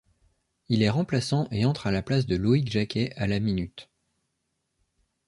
Il 0.67 0.81
est 0.81 0.89
remplaçant 0.89 1.47
et 1.51 1.63
entre 1.63 1.85
à 1.85 1.91
la 1.91 2.01
place 2.01 2.25
de 2.25 2.35
Loïc 2.35 2.71
Jacquet 2.71 3.13
à 3.17 3.27
la 3.27 3.39
minute. 3.39 3.87